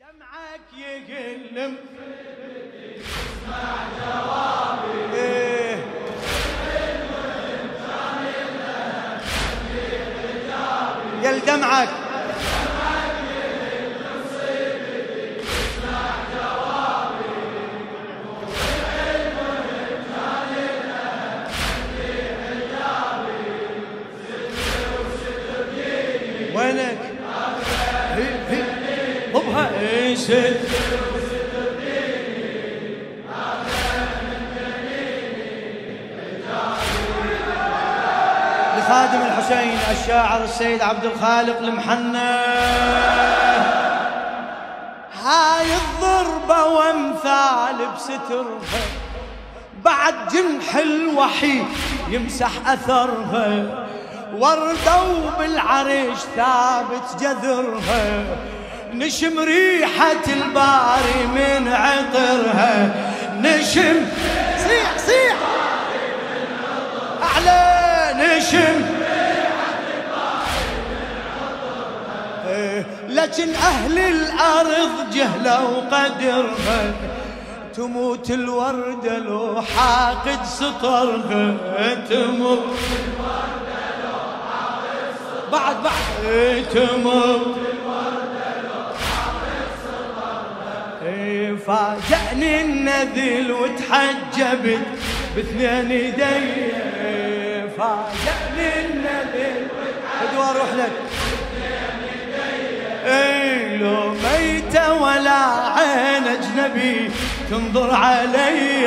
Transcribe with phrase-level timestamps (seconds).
[0.00, 1.76] دمعك يقلم
[2.96, 5.76] اسمع جوابي إيه.
[11.22, 11.88] يا الدمعك
[30.30, 30.56] إيش
[38.78, 42.36] لخادم الحسين الشاعر السيد عبد الخالق المحنى
[45.24, 48.84] هاي الضربة وامثال بسترها
[49.84, 51.62] بعد جنح الوحي
[52.08, 53.86] يمسح أثرها.
[54.38, 58.24] وردة وبالعرش ثابت جذرها
[58.94, 62.94] نشم ريحة الباري من عطرها
[63.40, 64.06] نشم.
[64.68, 65.36] صيح صيح.
[67.22, 67.76] أعلى.
[68.36, 68.96] نشم.
[73.08, 76.92] لكن أهل الأرض جهلوا قدرها
[77.76, 81.54] تموت الوردة لو حاقد سطرها.
[82.10, 82.64] تموت
[85.52, 85.92] بعد بعد.
[86.26, 87.56] إيه، تموت.
[91.66, 94.86] فاجأني النذل وتحجبت
[95.36, 96.72] باثنين يدي
[97.78, 99.66] فاجأني النذل
[100.20, 100.92] خذوا أروح لك.
[103.06, 105.40] اي لو ميتة ولا
[105.76, 107.10] عين أجنبي
[107.50, 108.86] تنظر علي.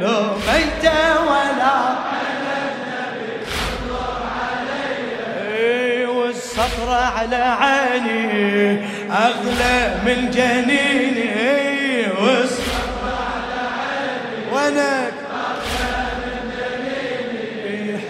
[0.00, 1.74] لو ميتة ولا
[2.10, 3.44] عين أجنبي
[3.86, 5.00] تنظر علي.
[6.90, 11.69] على عيني أغلى من جنيني.
[12.04, 12.12] عيني
[14.52, 15.12] وينك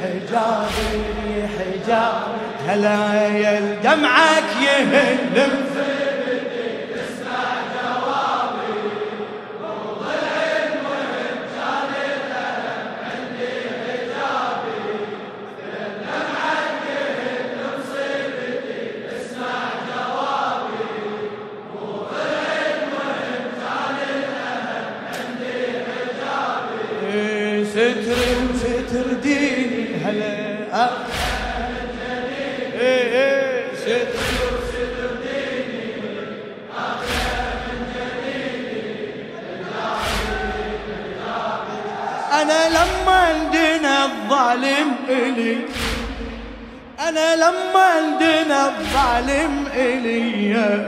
[0.03, 5.69] حجابي حجابي هلا يا دمعك يهلم
[45.41, 45.56] الي
[47.09, 50.87] أنا لما اندنا الظالم إلي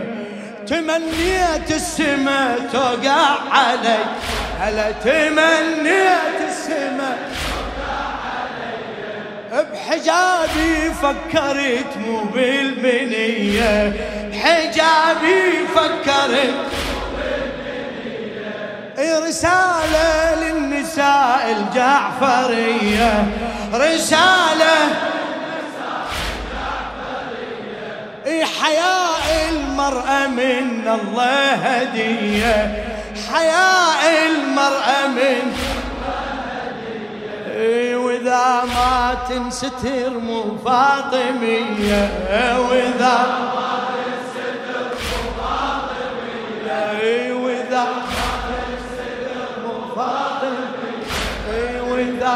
[0.66, 3.98] تمنيت السما توقع علي.
[4.60, 7.18] هلا تمنيت السما
[9.52, 13.92] بحجابي فكرت مو بالبنية
[14.30, 16.54] بحجابي فكرت
[18.98, 23.24] رسالة للنساء الجعفرية.
[23.74, 24.76] رسالة
[28.60, 32.84] حياء المرأة من الله هدية.
[33.32, 35.52] حياء المرأة من
[38.22, 42.08] وإذا ما تنستر مو فاطمية
[42.58, 43.61] وإذا ما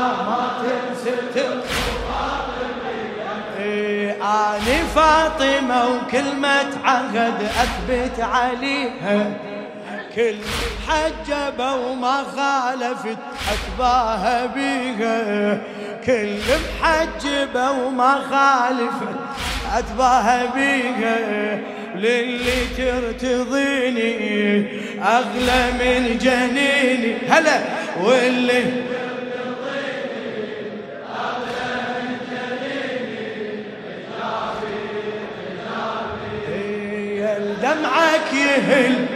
[0.00, 1.46] ما تنستر
[4.22, 9.32] أنا فاطمة وكلمة عهد أثبت عليها.
[10.16, 10.36] كل
[10.88, 13.18] حجبة وما خالفت
[13.52, 15.58] أتباها بيها.
[16.06, 16.38] كل
[16.80, 19.16] محجبة وما خالفت
[19.74, 21.16] أتباها بيها.
[21.94, 24.66] للي ترتضيني
[25.02, 27.16] أغلى من جنيني.
[27.28, 27.60] هلا
[28.02, 28.64] واللي
[37.78, 39.06] دمعك يهل.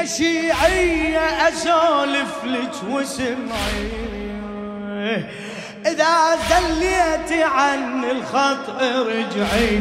[0.00, 3.90] يا شيعية أسولف لك وسمعي.
[5.86, 9.80] إذا زليت عن الخط ارجعي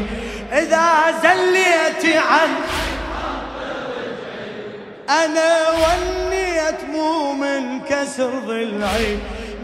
[0.51, 0.87] إذا
[1.23, 2.49] زليت عن
[5.09, 9.17] أنا ونيت مو من كسر ضلعي.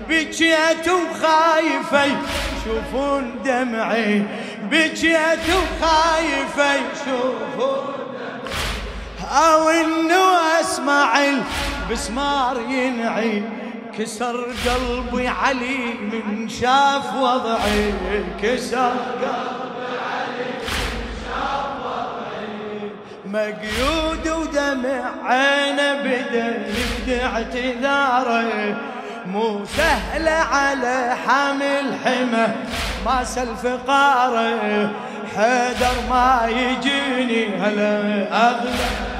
[0.09, 4.23] بكيت وخايفة يشوفون دمعي.
[4.71, 8.04] بكيت وخايفة يشوفون
[9.31, 13.43] أو إنه أسمع البسمار ينعي
[13.97, 17.93] كسر قلبي علي من شاف وضعي
[18.41, 18.91] كسر
[19.21, 22.91] قلبي علي من شاف وضعي.
[23.25, 28.77] مقيود ودمع عينه بدا يبدع اعتذاره
[29.25, 32.47] مو سهلة على حامل حمى
[33.05, 34.91] ما سلف قاره
[35.35, 39.14] حيدر ما يجيني هلا أغلى.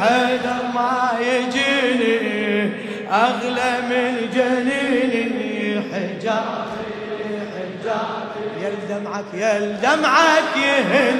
[0.00, 2.70] حيدر ما يجيني
[3.10, 5.80] أغلى من جنيني.
[5.92, 6.84] حجابي
[7.54, 11.16] حجابي يا دمعك يا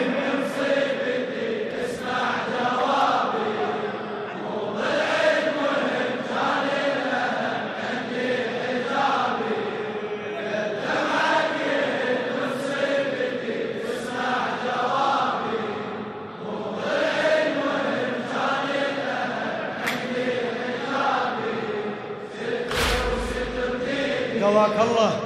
[24.85, 25.21] الله.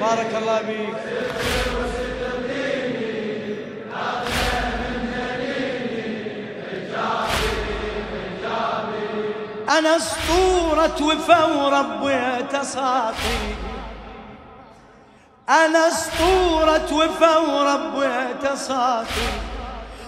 [0.00, 0.96] بارك الله بيك
[9.78, 13.38] أنا أسطورة وفا وربيت ساطي
[15.48, 19.28] أنا أسطورة وفا وربيت ساطي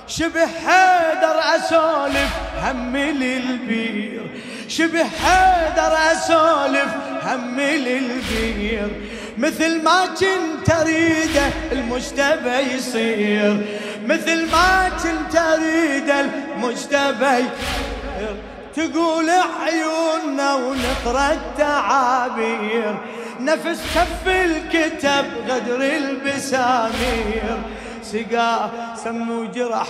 [0.06, 2.30] شبه حيدر أسولف
[2.62, 4.42] همي للبير.
[4.68, 8.90] شبه حيدر أسولف همي للبير
[9.38, 13.66] مثل ما كنت أريده المجتبى يصير.
[14.06, 18.36] مثل ما كنت أريده المجتبى يصير.
[18.74, 19.30] تقول
[19.62, 22.96] عيوننا ونقرا التعابير.
[23.40, 27.58] نفس كف الكتب غدر البسامير.
[28.02, 28.70] سقا
[29.04, 29.86] سم وجرح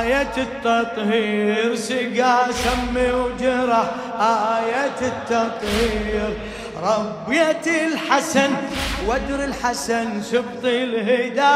[0.00, 1.74] آية التطهير.
[1.74, 3.86] سقا سم وجرح
[4.20, 6.32] آية التطهير.
[6.82, 8.50] ربيت الحسن
[9.06, 11.54] ودر الحسن سبط الهدى.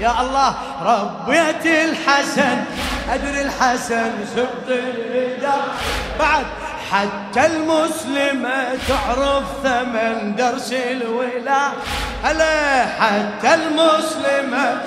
[0.00, 2.64] يا الله ربيت الحسن
[3.10, 5.58] أدر الحسن سبط الهدى.
[6.18, 6.46] بعد
[6.90, 11.68] حتى المسلمة تعرف ثمن درس الولا.
[12.24, 14.82] هلا حتى المسلمة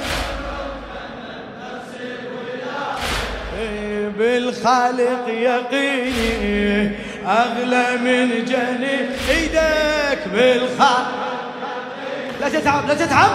[4.18, 6.92] بالخالق يقيني.
[7.28, 8.98] أغلى من جني
[9.30, 11.26] إيدك بالخالق
[12.42, 13.32] لا تتعب لا تتعب.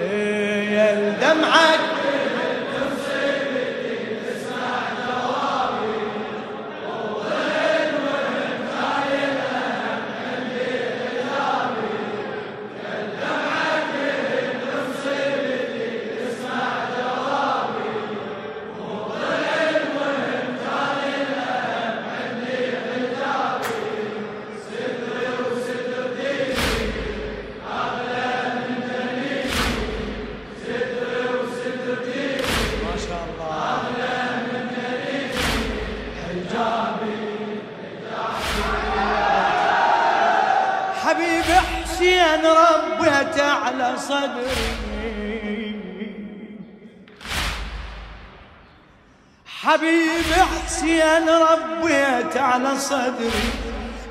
[0.00, 1.87] إيه، يا دمعك
[44.34, 45.74] صدري
[49.46, 50.32] حبيب
[50.64, 53.50] حسين ربيت على صدري.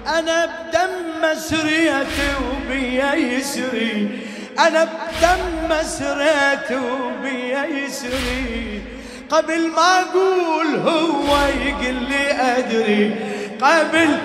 [0.08, 4.20] أنا بدم سريت وبيا يسري.
[4.60, 8.82] أنا بدم سريت وبيا يسري.
[9.30, 13.16] قبل ما أقول هو يقول لي أدري.
[13.62, 14.18] قبل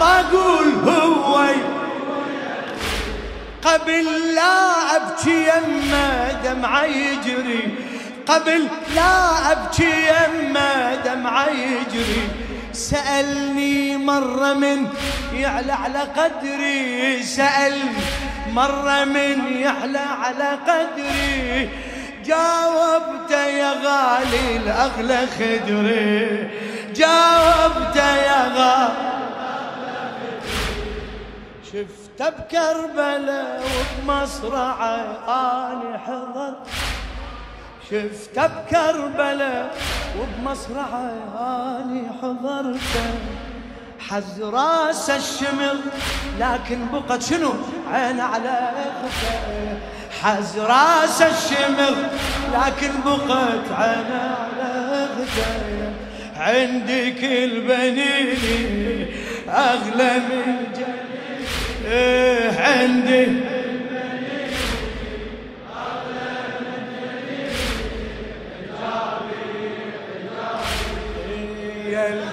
[0.00, 1.77] ما أقول هو يقول
[3.68, 7.74] قبل لا أبكي يما دمعة يجري.
[8.26, 12.28] قبل لا أبكي يما دمعة يجري.
[12.72, 14.88] سألني مرة من
[15.32, 17.22] يعلى على قدري.
[17.22, 17.92] سألني
[18.52, 21.70] مرة من يعلى على قدري.
[22.24, 26.50] جاوبت يا غالي الأغلى خدري.
[26.94, 29.08] جاوبت يا غالي
[31.72, 34.96] شفت بكربلاء وبمصرعة
[35.28, 36.54] أنا حضر.
[37.90, 39.76] شفت بكربلاء
[40.18, 42.78] وبمصرعة أنا حضرت
[44.08, 45.76] حز راس الشمر
[46.40, 47.52] لكن بقت شنو؟
[47.92, 48.70] عين على
[49.02, 49.38] خفة.
[50.22, 51.96] حز راس الشمر
[52.54, 55.68] لكن بقت عين على خفة.
[56.36, 58.38] عندك البنين
[59.48, 60.67] أغلى من
[62.58, 63.26] عندي.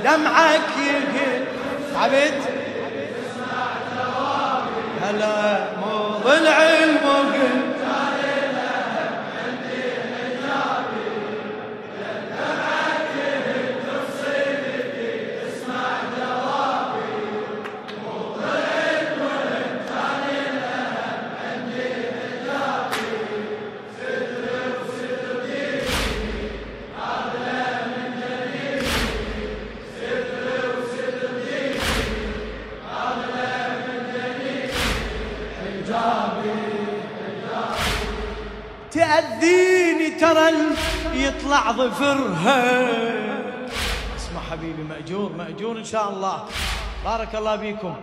[0.03, 1.45] دمعك يقل.
[1.95, 2.33] عبد
[5.01, 6.64] هلا مو ضلع.
[41.15, 42.87] يطلع ظفرها.
[44.17, 46.43] اسمع حبيبي مأجور مأجور إن شاء الله.
[47.05, 47.95] بارك الله بيكم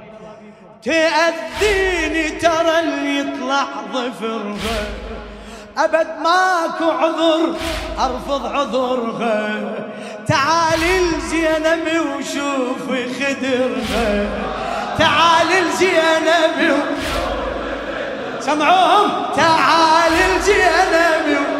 [0.84, 2.78] تأذيني ترى
[3.18, 4.84] يطلع ظفرها.
[5.78, 7.54] أبد ماكو عذر
[7.98, 9.60] أرفض عذرها.
[10.26, 14.28] تعالي لزينب وشوفي خدرها.
[14.98, 16.82] تعالي لزينب
[18.40, 21.51] سمعوهم؟ تعال الجنب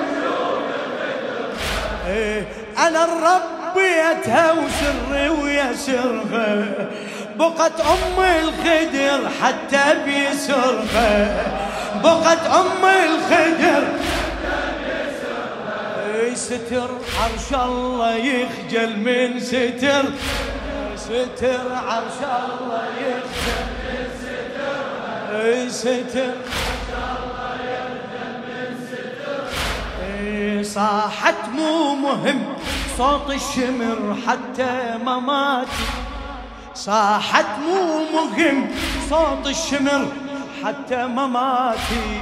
[2.06, 2.47] إيه
[2.78, 6.66] أنا ربيتها وسري ويسرها
[7.37, 11.37] بقت أم الخدر حتى بيسرها
[12.04, 13.85] بقت أم الخدر
[16.35, 16.90] ستر
[17.23, 20.04] عرش الله يخجل من ستر
[20.97, 26.35] ستر عرش الله يخجل من ستر ستر
[30.62, 32.45] صاحت مو مهم.
[32.99, 35.87] صوت الشمر حتى مماتي
[36.75, 38.71] صاحت مو مهم.
[39.11, 40.07] صوت الشمر
[40.64, 42.21] حتى مماتي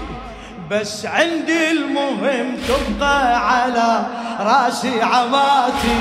[0.70, 4.06] بس عندي المهم تبقى على
[4.40, 6.00] راسي عماتي.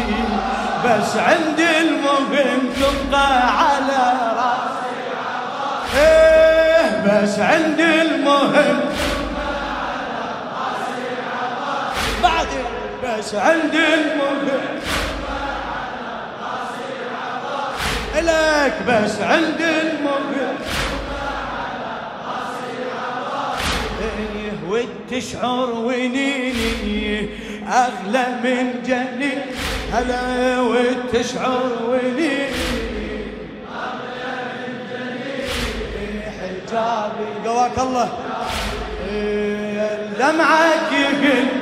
[0.86, 4.03] بس عندي المهم تبقى على
[4.38, 5.98] راسي عماتي.
[5.98, 8.79] إيه بس عندي المهم
[13.19, 14.79] بس عند المهم
[18.15, 19.61] لك بس عند
[24.01, 27.29] إيه وتشعر ونيني
[27.67, 29.33] أغلى من جني.
[29.93, 32.49] هلا وتشعر ونيني.
[36.39, 38.09] حجابي قواك الله.
[39.09, 41.59] إيه دمعك يقل.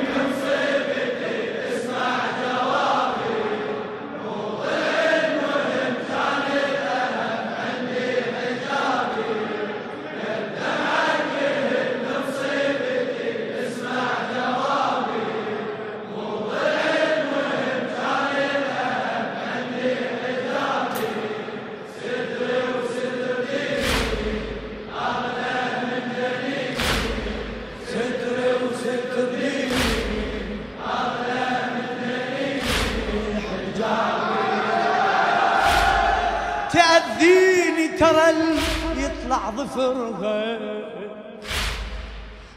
[39.38, 40.58] يطلع ظفرها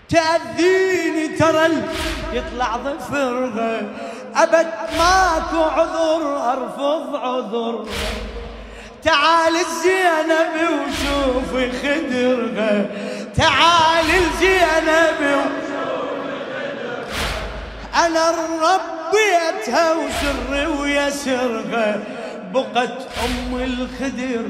[0.10, 1.68] تأذيني ترى
[2.34, 3.82] يطلع ظفرها
[4.36, 7.86] أبد ماكو عذر أرفض عذر.
[9.04, 12.86] تعال الزينب وشوفي خدرها.
[13.36, 18.06] تعال الزينب وشوفي خدرها.
[18.06, 22.00] أنا ربيتها وسري ويسرها.
[22.54, 24.46] بقت أم الخدر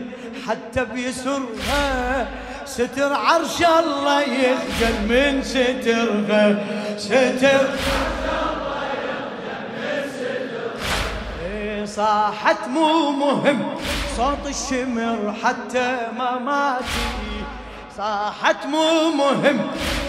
[0.48, 2.28] حتى بيسرها
[2.66, 6.64] ستر عرش الله يخجل من سترها.
[6.98, 7.68] ستر
[11.46, 13.76] إيه صاحت مو مهم
[14.18, 17.12] صوت الشمر حتى ما ماتي.
[17.98, 19.60] صاحت مو مهم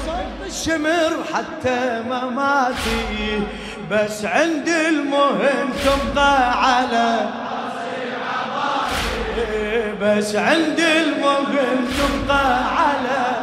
[0.06, 3.42] صوت والشمر حتى مماتي
[3.90, 7.28] بس عند المهم تبقى على
[10.02, 13.36] بس عند المهم تبقى على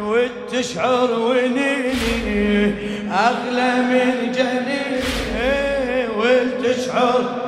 [0.00, 2.72] وتشعر ونيني
[3.12, 5.00] أغلى من جنيني.
[6.16, 7.40] وتشعر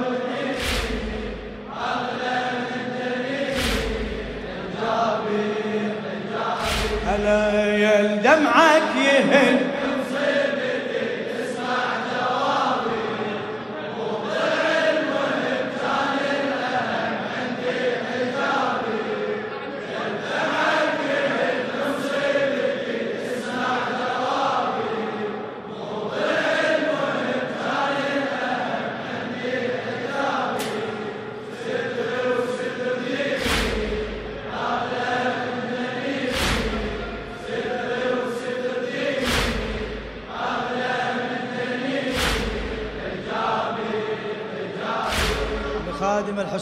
[7.06, 9.71] هلا يا دمعك يهل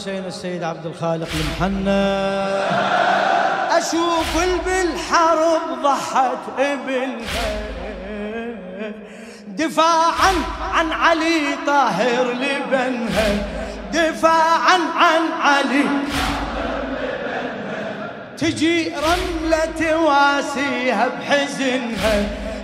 [0.01, 2.07] الحسين السيد عبد الخالق المحنى.
[3.77, 7.51] أشوف بالحرب ضحت ابنها
[9.47, 10.33] دفاعا
[10.73, 13.45] عن علي طاهر لبنها
[13.93, 15.85] دفاعا عن علي.
[18.37, 22.23] تجي رملة تواسيها بحزنها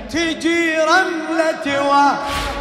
[0.10, 2.57] تجي رملة تواسيها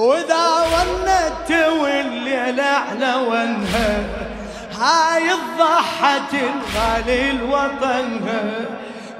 [0.00, 4.02] وإذا ونت والليل أعلى ونها
[4.80, 8.42] هاي الضحة الغالي الوطنها.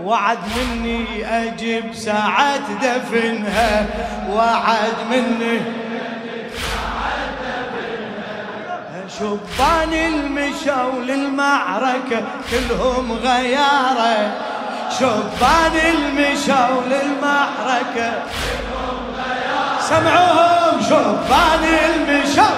[0.02, 3.86] وعد مني أجيب ساعة دفنها.
[4.30, 5.60] وعد مني
[9.18, 14.32] شبان المشوا للمعركة كلهم غيارة.
[14.98, 18.12] شبان المشوا للمعركة
[19.90, 22.54] سمعوهم شبان المشر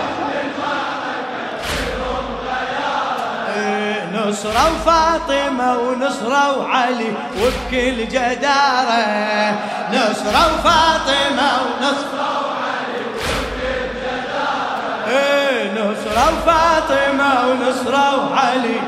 [3.57, 9.59] إيه، نصرة وفاطمة ونصرة وعلي وبكل جدارة.
[9.93, 18.79] نصرة وفاطمة ونصرة وعلي وبكل جدارة إيه، نصرة وفاطمة ونصرة وعلي.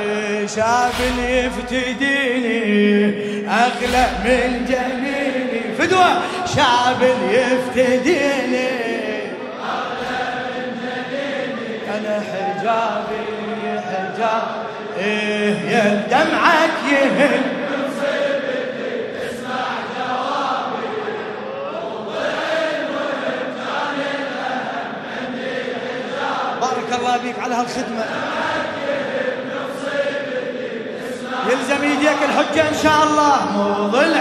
[0.00, 2.56] إيه، شاب يفتديني
[3.48, 5.25] أغلى من جميل.
[5.86, 6.20] فدوة
[6.56, 8.86] شعب يفتديني.
[11.96, 14.42] أنا حجابي حجاب
[14.98, 17.40] إيه يا دمعك يهل.
[26.60, 28.04] بارك الله بيك على هالخدمة.
[31.50, 33.52] يلزم يديك الحجة إن شاء الله.
[33.52, 34.14] مو ظل